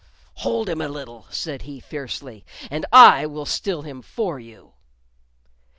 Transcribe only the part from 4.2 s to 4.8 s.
you."